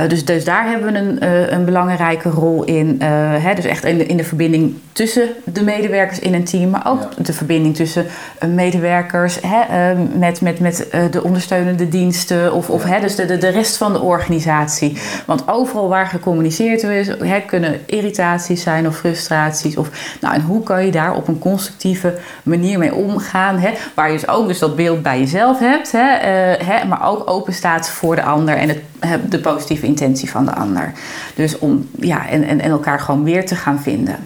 [0.08, 3.02] Dus, dus daar hebben we een, een belangrijke rol in.
[3.02, 6.70] Hè, dus echt in de, in de verbinding tussen de medewerkers in een team.
[6.70, 7.22] Maar ook Ja.
[7.22, 8.06] de verbinding tussen
[8.46, 12.52] medewerkers hè, met, met, met de ondersteunende diensten.
[12.52, 14.98] Of, of hè, dus de, de, de rest van de organisatie.
[15.26, 19.76] Want overal waar gecommuniceerd is, hè, kunnen irritaties zijn of frustraties.
[19.76, 23.58] Of, nou, en hoe kan je daar op een constructieve manier mee omgaan?
[23.58, 25.92] Hè, waar je dus ook dus dat beeld bij jezelf hebt.
[25.92, 30.30] Hè, eh, hè, maar ook open staat voor de ander en het, de positieve intentie
[30.30, 30.92] van de ander.
[31.34, 34.16] Dus om ja, en, en, en elkaar gewoon weer te gaan vinden.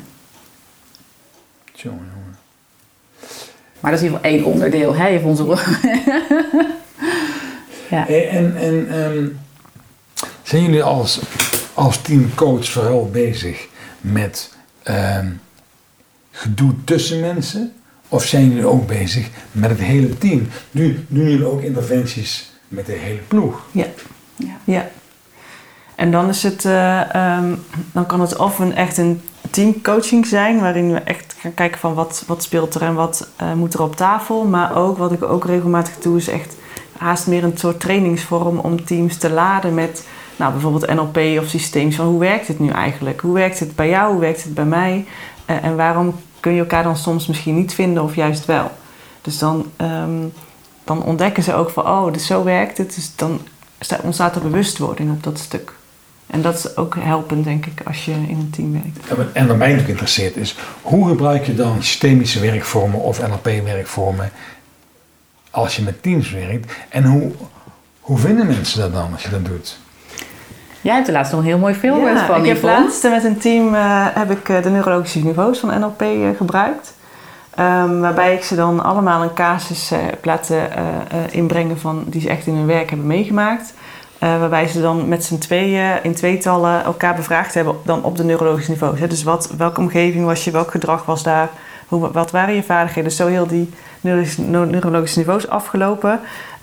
[1.72, 2.22] Jongen, jongen.
[3.80, 5.56] Maar dat is in ieder geval één onderdeel hè, van onze rol.
[7.90, 8.08] ja.
[8.08, 9.26] En, en ehm,
[10.42, 11.20] zijn jullie als,
[11.74, 13.66] als teamcoach vooral bezig
[14.00, 15.28] met ehm,
[16.30, 17.72] gedoe tussen mensen?
[18.08, 20.48] Of zijn jullie ook bezig met het hele team?
[20.70, 23.66] Nu doen jullie ook interventies met de hele ploeg?
[23.70, 23.86] Ja.
[24.36, 24.56] Ja.
[24.64, 24.90] Ja.
[25.94, 27.54] En dan is het, eh, ehm,
[27.92, 31.94] dan kan het of een echt een teamcoaching zijn, waarin we echt gaan kijken van
[31.94, 34.44] wat, wat speelt er en wat uh, moet er op tafel.
[34.44, 36.56] Maar ook wat ik ook regelmatig doe, is echt
[37.02, 41.92] haast meer een soort trainingsvorm om teams te laden met nou, bijvoorbeeld NLP of systeem.
[41.92, 43.20] Van hoe werkt het nu eigenlijk?
[43.20, 44.12] Hoe werkt het bij jou?
[44.12, 45.06] Hoe werkt het bij mij?
[45.46, 48.70] Uh, en waarom kun je elkaar dan soms misschien niet vinden of juist wel?
[49.22, 50.32] Dus dan, um,
[50.84, 52.94] dan ontdekken ze ook van, oh, dus zo werkt het.
[52.94, 53.40] Dus dan
[54.02, 55.72] ontstaat er bewustwording op dat stuk.
[56.26, 59.32] En dat is ook helpend, denk ik, als je in een team werkt.
[59.32, 64.30] En wat mij natuurlijk interesseert is, hoe gebruik je dan systemische werkvormen of NLP-werkvormen
[65.52, 66.72] als je met teams werkt?
[66.88, 67.32] En hoe,
[68.00, 69.78] hoe vinden mensen dat dan als je dat doet?
[70.80, 73.24] Jij hebt er laatst nog een heel mooi voorbeeld ja, van, ik heb laatst met
[73.24, 76.94] een team uh, heb ik eh, de neurologische niveaus van NLP uh, eh, gebruikt.
[77.58, 80.68] Um, waarbij ik ze dan allemaal een casus heb laten
[81.30, 83.74] inbrengen van, die ze echt in hun werk hebben meegemaakt.
[84.22, 88.24] Uh, waarbij ze dan met z'n tweeën in tweetallen elkaar bevraagd hebben dan op de
[88.24, 88.98] neurologische niveaus.
[88.98, 89.06] Hè.
[89.06, 91.48] Dus wat, welke omgeving was je, welk gedrag was daar,
[91.98, 93.08] hoe, wat waren je vaardigheden.
[93.08, 93.70] Dus zo heel die
[94.46, 96.20] neurologische niveaus afgelopen.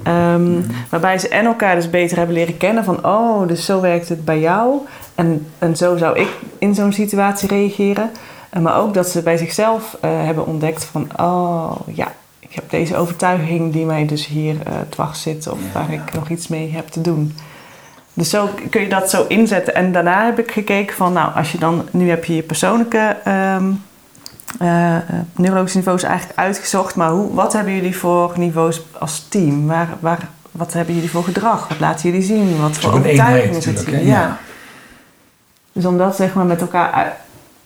[0.08, 4.10] Um, Waarbij ze en elkaar dus beter hebben leren kennen van oh, dus zo werkt
[4.10, 4.78] het bij jou.
[5.16, 8.12] En, en zo zou ik in zo'n situatie reageren.
[8.54, 12.08] Uh, maar ook dat ze bij zichzelf uh, hebben ontdekt van oh ja,
[12.40, 16.30] ik heb deze overtuiging die mij dus hier uh, dwars zit of waar ik nog
[16.30, 17.36] iets mee heb te doen.
[18.14, 19.76] Dus zo kun je dat zo inzetten.
[19.76, 23.18] En daarna heb ik gekeken van, nou, als je dan, nu heb je je persoonlijke
[23.58, 23.84] um,
[24.62, 24.98] uh,
[25.36, 29.68] neurologische niveaus eigenlijk uitgezocht, maar hoe, wat hebben jullie voor niveaus als team?
[29.68, 31.68] Waar, waar, wat hebben jullie voor gedrag?
[31.68, 32.62] Wat laten jullie zien?
[32.62, 34.00] Wat voor overtuigingen zitten ja.
[34.00, 34.40] ja.
[35.72, 37.18] Dus om dat zeg maar met elkaar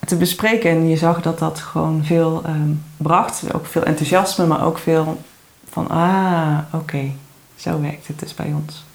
[0.06, 4.66] te bespreken en je zag dat dat gewoon veel um, bracht, ook veel enthousiasme, maar
[4.66, 5.22] ook veel
[5.70, 7.12] van, ah, oké,
[7.56, 8.86] zo werkt het dus bij ons.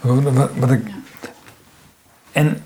[0.00, 0.86] Wat, wat ik.
[2.32, 2.62] En,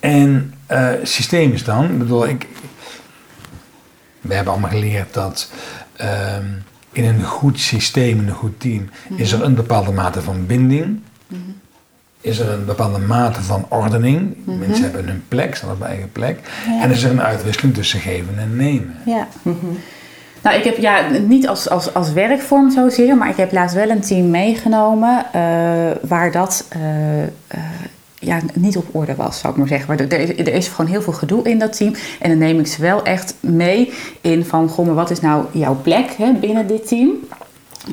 [0.00, 2.46] en uh, systeem is dan, ik bedoel, ik,
[4.20, 5.50] we hebben allemaal geleerd dat
[6.00, 10.46] um, in een goed systeem, in een goed team, is er een bepaalde mate van
[10.46, 11.00] binding.
[11.26, 11.58] Mm
[12.20, 14.36] Is er een bepaalde mate van ordening.
[14.44, 16.40] Mm Mensen hebben hun plek, staan op hun eigen plek.
[16.66, 16.82] Ja.
[16.82, 18.96] En is er een uitwisseling tussen geven en nemen.
[19.04, 19.28] Ja.
[20.42, 23.90] Nou, ik heb ja, niet als, als, als werkvorm zozeer, maar ik heb laatst wel
[23.90, 27.28] een team meegenomen uh, waar dat uh, uh,
[28.20, 29.88] ja, niet op orde was, zou ik maar zeggen.
[29.88, 31.94] Maar er, is, er is gewoon heel veel gedoe in dat team.
[32.20, 35.44] En dan neem ik ze wel echt mee in van, goh, maar wat is nou
[35.52, 37.10] jouw plek hè, binnen dit team?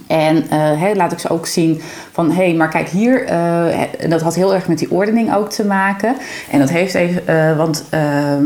[0.08, 4.22] En uh, laat ik ze ook zien van hé, hey, maar kijk hier, uh, dat
[4.22, 6.16] had heel erg met die ordening ook te maken.
[6.52, 8.46] En dat heeft even, uh, want ehm,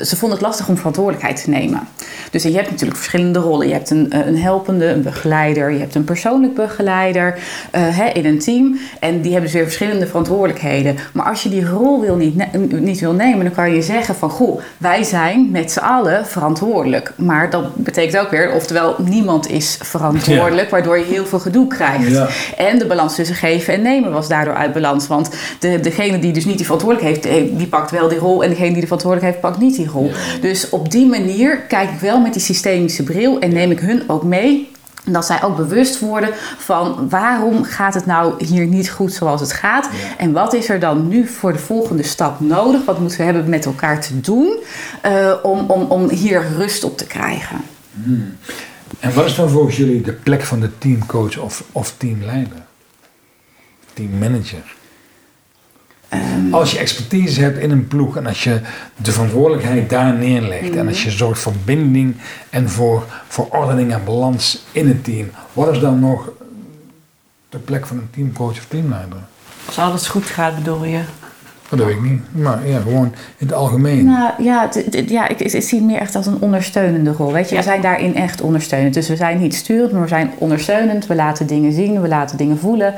[0.00, 1.80] ze vonden het lastig om verantwoordelijkheid te nemen.
[2.30, 3.66] Dus je hebt natuurlijk verschillende rollen.
[3.66, 7.38] Je hebt een, een helpende, een begeleider, je hebt een persoonlijk begeleider
[8.12, 8.78] in een team.
[9.00, 10.96] En die hebben dus weer verschillende verantwoordelijkheden.
[11.12, 14.30] Maar als je die rol wil niet, niet wil nemen, dan kan je zeggen van
[14.30, 17.12] goh, wij zijn met z'n allen verantwoordelijk.
[17.16, 22.10] Maar dat betekent ook weer, oftewel niemand is verantwoordelijk waardoor je heel veel gedoe krijgt.
[22.10, 22.28] Ja.
[22.56, 25.06] En de balans tussen geven en nemen was daardoor uit balans.
[25.06, 28.42] Want de, degene die dus niet die verantwoordelijkheid heeft, die pakt wel die rol.
[28.42, 30.10] En degene die de verantwoordelijkheid heeft, pakt niet die rol.
[30.40, 34.02] Dus op die manier kijk ik wel met die systemische bril en neem ik hun
[34.06, 34.70] ook mee
[35.04, 39.52] dat zij ook bewust worden van waarom gaat het nou hier niet goed zoals het
[39.52, 39.88] gaat.
[40.18, 42.84] En wat is er dan nu voor de volgende stap nodig?
[42.84, 44.56] Wat moeten we hebben met elkaar te doen
[45.06, 47.60] uh, om, om, om hier rust op te krijgen?
[48.02, 48.36] Hmm.
[49.00, 52.62] En wat is dan volgens jullie de plek van de teamcoach of, of teamleider?
[53.92, 54.74] Teammanager?
[56.14, 58.60] Um, als je expertise hebt in een ploeg en als je
[58.96, 62.16] de verantwoordelijkheid daar neerlegt en als je zorgt voor binding
[62.50, 66.30] en voor, voor ordening en balans in het team, wat is dan nog
[67.48, 69.18] de plek van een teamcoach of teamleider?
[69.66, 71.00] Als alles goed gaat, bedoel je?
[71.76, 72.20] Dat weet ik niet.
[72.30, 74.04] Maar ja, gewoon in het algemeen.
[74.04, 74.68] Nou ja,
[75.06, 77.32] ja ik, ik, zie het meer echt als een ondersteunende rol.
[77.32, 78.94] Weet je, we zijn daarin echt ondersteunend.
[78.94, 81.06] Dus we zijn niet sturend, maar we zijn ondersteunend.
[81.06, 82.94] We laten dingen zien, we laten dingen voelen.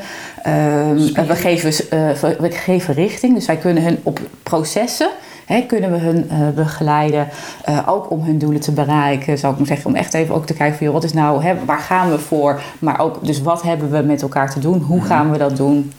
[0.47, 3.35] Um, we, geven, uh, we geven richting.
[3.35, 5.09] Dus wij kunnen hun op processen.
[5.45, 7.29] He, kunnen we hun uh, begeleiden,
[7.69, 9.87] uh, ook om hun doelen te bereiken, zou ik maar zeggen.
[9.87, 12.19] Om echt even ook te kijken van, joh, wat is nou, he, waar gaan we
[12.19, 12.61] voor?
[12.79, 14.81] Maar ook, dus wat hebben we met elkaar te doen?
[14.81, 15.93] Hoe gaan we dat doen?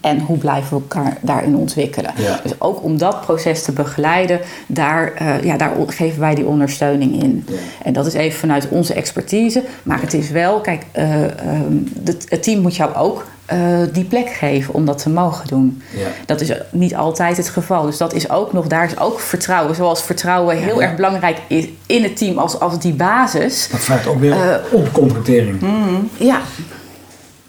[0.00, 2.14] En hoe blijven we elkaar daarin ontwikkelen?
[2.42, 7.22] Dus ook om dat proces te begeleiden, daar, uh, ja, daar geven wij die ondersteuning
[7.22, 7.46] in.
[7.82, 9.62] En dat is even vanuit onze expertise.
[9.82, 13.58] Maar het is wel, kijk, uh, um, het, het, team moet jou ook uh,
[13.92, 15.82] die plek geven om dat te mogen doen.
[15.96, 16.08] Ja.
[16.26, 17.86] Dat is niet altijd het geval.
[17.86, 19.74] Dus dat is ook nog, daar is ook vertrouwen.
[19.74, 23.68] Zoals vertrouwen heel erg belangrijk is in het team als, als die basis.
[23.70, 25.60] Dat vraagt ook weer op contractering.
[25.60, 26.40] Mm, ja.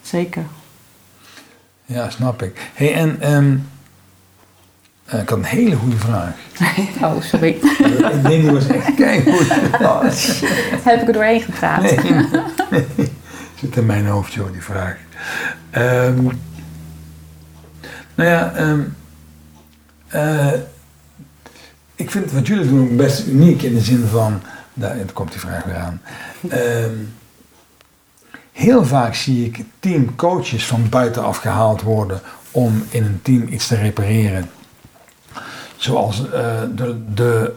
[0.02, 0.43] Zeker.
[1.86, 2.69] Ja, snap ik.
[2.74, 3.69] Hey, en um,
[5.06, 6.34] ik had een hele goede vraag.
[7.02, 7.48] Oh, sorry.
[7.50, 7.62] ik
[8.24, 9.48] denk, die was echt keigoed.
[9.82, 10.02] Oh,
[10.84, 11.82] Heb ik er doorheen gepraat?
[11.82, 11.98] nee,
[12.96, 13.12] nee.
[13.60, 14.96] Zit in mijn hoofd, joh, die vraag.
[15.69, 16.24] Ehm,
[18.15, 18.82] nou ja, ehm,
[20.08, 20.52] eh,
[21.96, 24.41] ik vind wat jullie doen best uniek in de zin van,
[24.74, 26.02] daar komt die vraag weer aan.
[26.50, 26.93] Ehm,
[28.54, 33.76] heel vaak zie ik teamcoaches van buitenaf gehaald worden om in een team iets te
[33.76, 34.50] repareren.
[35.78, 37.54] Zoals eh, de, de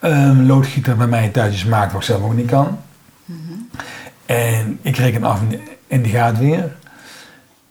[0.00, 2.78] ehm, loodgieter bij mij thuis maakt wat ik zelf ook niet kan.
[4.26, 6.76] En ik reken af en- en die gaat weer.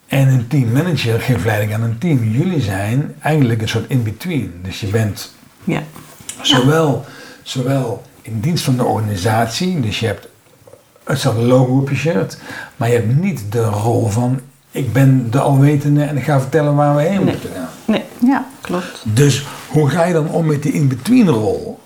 [0.07, 2.23] En een teammanager geeft leiding aan een team.
[2.23, 4.53] Jullie zijn eigenlijk een soort in-between.
[4.63, 5.33] Dus je bent
[5.63, 5.83] Ja,
[6.41, 7.05] zowel,
[7.43, 10.27] zowel in dienst van de organisatie, dus je hebt
[11.05, 12.37] hetzelfde logo op je shirt,
[12.75, 14.39] maar je hebt niet de rol van
[14.71, 17.33] ik ben de alwetende en ik ga vertellen waar we heen Nee.
[17.33, 17.67] moeten gaan.
[17.85, 18.45] nee, Ja.
[18.61, 19.03] klopt.
[19.03, 21.79] Dus hoe ga je dan om met die in-between rol?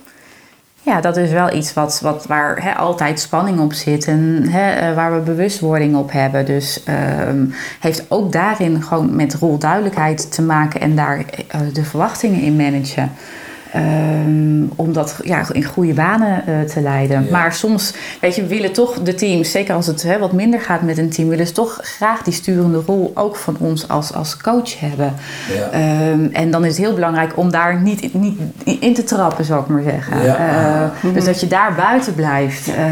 [0.81, 4.69] Ja, dat is wel iets wat, wat, waar hè, altijd spanning op zit en hè,
[4.71, 6.45] eh, waar we bewustwording op hebben.
[6.45, 7.45] Dus ehm,
[7.79, 13.11] heeft ook daarin gewoon met rolduidelijkheid te maken en daar eh, de verwachtingen in managen.
[13.73, 17.23] Ehm, om dat ja, in goede banen eh, te leiden.
[17.25, 17.31] Ja.
[17.31, 20.81] Maar soms, weet je, willen toch de teams, zeker als het hè, wat minder gaat
[20.81, 24.37] met een team, willen ze toch graag die sturende rol ook van ons als, als
[24.37, 25.13] coach hebben.
[25.57, 25.69] Ja.
[25.71, 28.39] Ehm, en dan is het heel belangrijk om daar niet, niet
[28.79, 30.23] in te trappen, zou ik maar zeggen.
[30.23, 30.35] Ja.
[31.03, 32.67] Eh, Dus dat je daar buiten blijft.
[32.67, 32.85] eh,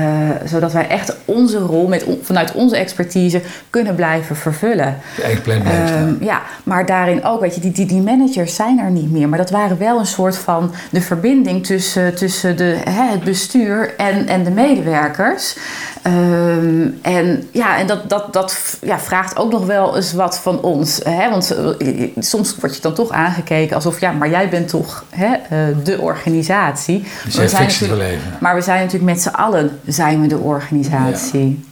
[0.46, 4.96] zodat wij echt onze rol met, vanuit onze expertise kunnen blijven vervullen.
[5.24, 5.62] Eigen plan.
[5.62, 9.30] Ehm, ja, maar daarin ook, weet je, die, die, die managers zijn er niet meer.
[9.30, 13.94] Maar dat waren wel een soort van de verbinding tussen, tussen de, hè, het bestuur
[13.98, 15.56] en, en de medewerkers.
[16.02, 20.62] Ehm, en ja, en dat, dat, dat ja, vraagt ook nog wel eens wat van
[20.62, 21.00] ons.
[21.04, 21.30] Hè?
[21.30, 25.34] Want eh, soms word je dan toch aangekeken alsof, ja, maar jij bent toch hè,
[25.34, 27.04] eh, de organisatie.
[27.26, 28.38] Dus Maar we zijn natuurlijk- even.
[28.40, 31.66] maar we zijn natuurlijk met z'n allen zijn we de organisatie.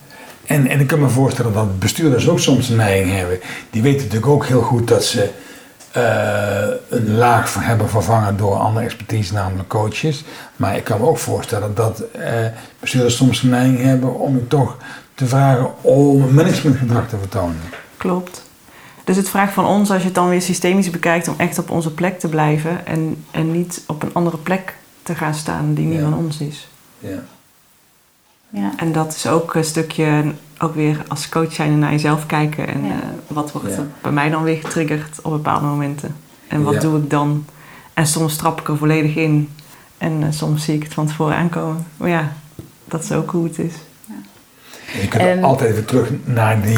[0.46, 3.40] En, en ik kan me voorstellen dat bestuurders ook soms een neiging hebben.
[3.70, 5.30] Die weten natuurlijk ook heel goed dat ze
[6.90, 10.24] een laag van hebben vervangen door andere expertise, namelijk coaches.
[10.56, 12.32] Maar ik kan me ook voorstellen dat eh,
[12.80, 14.78] bestuurders soms een neiging hebben om je toch
[15.16, 17.60] te vragen om managementgedrag te vertonen.
[17.98, 18.44] Klopt.
[19.04, 21.70] Dus het vraagt van ons, als je het dan weer systemisch bekijkt, om echt op
[21.70, 25.86] onze plek te blijven en, en niet op een andere plek te gaan staan die
[25.86, 26.04] niet Ja.
[26.10, 26.68] van ons is.
[27.00, 27.20] Ja.
[28.50, 28.72] Ja.
[28.78, 30.24] En dat is ook een stukje,
[30.60, 32.92] ook weer als coach zijn naar jezelf kijken en Ja.
[32.92, 33.76] eh, wat wordt Ja.
[33.78, 36.16] er bij mij dan weer getriggerd op bepaalde momenten.
[36.48, 36.80] En wat Ja.
[36.80, 37.46] doe ik dan?
[37.94, 39.50] En soms trap ik er volledig in
[39.98, 41.86] en eh, soms zie ik het van tevoren aankomen.
[41.98, 42.34] Maar ja,
[42.86, 43.74] dat is ook hoe het is.
[45.02, 46.78] Je kunt En- altijd weer terug naar die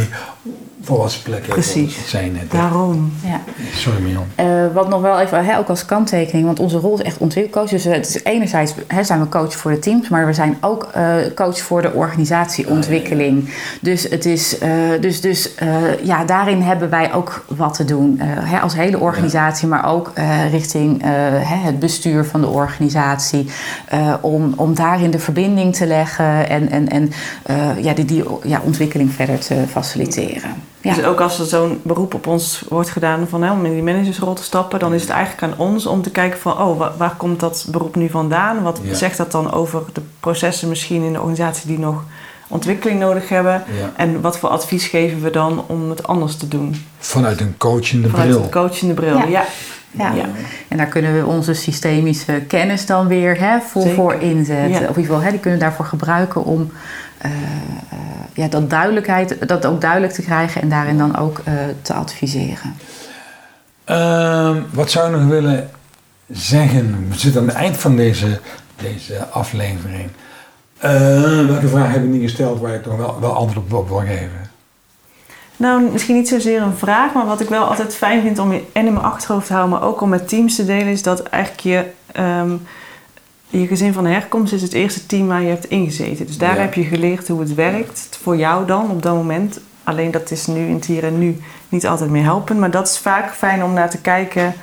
[0.87, 1.47] volwassen plek.
[1.47, 2.11] Precies.
[2.13, 2.21] Net.
[2.21, 2.57] hè.
[2.57, 3.13] Daarom.
[3.23, 3.41] Ja.
[3.75, 4.23] Sorry Mion.
[4.35, 7.69] Eh, wat nog wel even, hè, ook als kanttekening, want onze rol is echt ontwikkelcoach.
[7.69, 10.57] Dus eh, het is enerzijds hè, zijn we coach voor de teams, maar we zijn
[10.61, 13.49] ook eh, coach voor de organisatieontwikkeling.
[13.81, 14.69] Dus het is, eh,
[15.01, 15.67] dus, dus eh,
[16.03, 18.19] ja, daarin hebben wij ook wat te doen.
[18.19, 22.47] eh, hè, als hele organisatie, maar ook eh, richting eh, hè, het bestuur van de
[22.47, 23.49] organisatie.
[23.87, 27.11] eh, om, om daarin de verbinding te leggen en, en, en
[27.43, 30.49] eh, ja, die, die ja, ontwikkeling verder te faciliteren.
[30.81, 30.93] Ja.
[30.93, 33.83] Dus ook als er zo'n beroep op ons wordt gedaan van, hè, om in die
[33.83, 36.91] managersrol te stappen, dan is het eigenlijk aan ons om te kijken van, oh, waar,
[36.97, 38.61] waar komt dat beroep nu vandaan?
[38.63, 38.93] Wat Ja.
[38.93, 42.03] zegt dat dan over de processen misschien in de organisatie die nog
[42.47, 43.53] ontwikkeling nodig hebben?
[43.79, 43.91] Ja.
[43.95, 46.85] En wat voor advies geven we dan om het anders te doen?
[46.99, 48.41] Vanuit een coachende Vanuit bril.
[48.41, 49.17] de coachende bril.
[49.17, 49.25] Ja.
[49.25, 49.45] Ja.
[49.91, 50.13] Ja.
[50.13, 50.25] Ja.
[50.67, 53.95] En daar kunnen we onze systemische kennis dan weer hè, voor, Zeker.
[53.97, 54.69] voor inzetten.
[54.69, 54.75] Ja.
[54.75, 56.71] Of in ieder geval, hè, die kunnen we daarvoor gebruiken om
[57.17, 57.97] eh, eh,
[58.33, 62.75] ja, dat, duidelijkheid, dat ook duidelijk te krijgen en daarin dan ook eh, te adviseren.
[63.83, 65.69] Ehm, wat zou je nog willen
[66.29, 67.07] zeggen?
[67.09, 68.39] We zitten aan het eind van deze,
[68.75, 70.09] deze aflevering.
[70.77, 73.87] Eh, welke vraag heb ik niet gesteld waar je toch wel, wel antwoord op, op
[73.87, 74.49] wil geven?
[75.57, 78.65] Nou, misschien niet zozeer een vraag, maar wat ik wel altijd fijn vind om in,
[78.71, 81.23] en in mijn achterhoofd te houden, maar ook om met teams te delen, is dat
[81.23, 82.51] eigenlijk je, ehm,
[83.49, 86.25] je gezin van herkomst is het eerste team waar je hebt ingezeten.
[86.25, 86.61] Dus daar Ja.
[86.61, 89.59] heb je geleerd hoe het werkt, voor jou dan op dat moment.
[89.83, 92.87] Alleen dat is nu in het hier en nu niet altijd meer helpen, maar dat
[92.87, 94.53] is vaak fijn om naar te kijken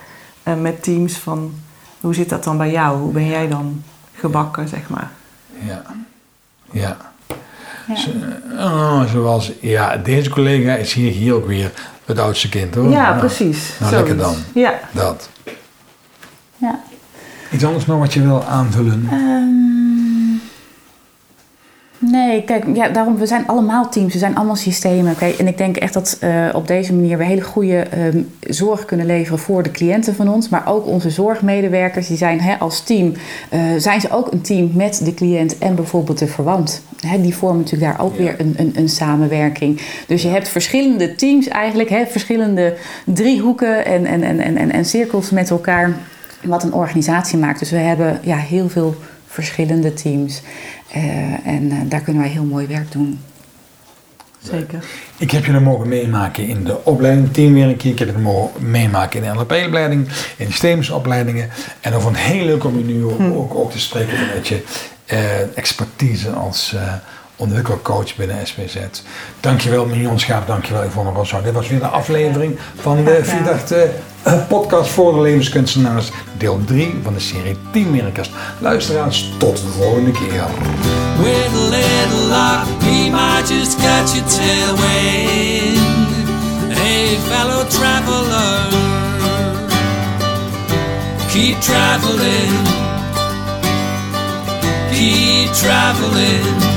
[0.43, 1.55] eh, met teams van
[2.01, 2.99] hoe zit dat dan bij jou?
[2.99, 3.82] Hoe ben jij dan
[4.14, 5.11] gebakken, zeg maar?
[5.66, 5.82] Ja.
[6.70, 6.97] Ja.
[7.89, 7.97] Ja.
[7.97, 8.11] Zo-
[8.59, 11.72] oh, zoals, ja, deze collega is hier, hier ook weer
[12.05, 12.89] het oudste kind hoor.
[12.91, 13.72] Ja, Nou, precies.
[13.80, 14.35] nou, lekker dan.
[14.55, 14.80] Ja.
[14.93, 15.28] Dat.
[16.57, 16.80] Ja.
[17.55, 19.09] Iets anders nog wat je wil aanvullen?
[19.11, 19.45] Ehm,
[21.99, 25.13] nee, kijk, ja, daarom, we zijn allemaal teams, we zijn allemaal systemen.
[25.13, 25.25] oké?
[25.25, 29.07] En ik denk echt dat uh, op deze manier we hele goede ehm, zorg kunnen
[29.07, 30.49] leveren voor de cliënten van ons.
[30.49, 33.13] Maar ook onze zorgmedewerkers, die zijn hè, als team,
[33.53, 36.83] uh, zijn ze ook een team met de cliënt en bijvoorbeeld de verwant.
[37.07, 39.81] Hè, die vormen natuurlijk daar ook weer een, een, een, samenwerking.
[40.07, 45.31] Dus je hebt verschillende teams eigenlijk, hè, verschillende driehoeken en, en, en, en, en cirkels
[45.31, 45.95] met elkaar.
[46.45, 47.59] Wat een organisatie maakt.
[47.59, 50.43] Dus we hebben ja, heel veel verschillende teams.
[50.97, 53.21] Uh, en uh, daar kunnen wij heel mooi werk doen.
[54.39, 54.85] Zeker.
[55.17, 57.93] Ik heb je er mogen meemaken in de opleiding teamwerking.
[57.93, 61.51] Ik heb je mogen meemaken in de NLP-opleiding, in de systeemsopleidingen.
[61.81, 63.33] En over een heel leuk om je nu hm.
[63.33, 64.63] ook, ook te spreken met je
[65.07, 66.77] uh, expertise als
[67.37, 68.77] ontwikkelcoach binnen SPZ.
[69.41, 71.43] Dankjewel Mignon Schaap, dankjewel Yvonne Rosso.
[71.43, 73.91] Dit was weer de aflevering van de Vierdachte
[74.49, 76.11] podcast voor de levenskunstenaars.
[76.39, 78.31] Deel 3 van de serie Teamwerkers.
[78.59, 80.45] Luisteraars, tot de volgende keer.
[81.18, 85.79] With a little luck, we might just catch your tailwind.
[86.68, 88.68] Hey fellow traveler,
[91.29, 92.66] keep traveling,
[94.91, 96.74] keep traveling.